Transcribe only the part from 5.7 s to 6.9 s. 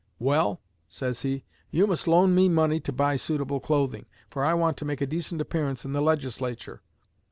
in the Legislature.'